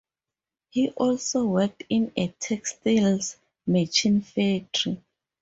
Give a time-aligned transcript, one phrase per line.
[0.71, 4.99] He also worked in a textiles machine factory.